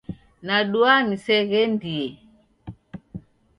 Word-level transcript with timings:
Nadua 0.47 0.93
niseghendie. 1.07 2.09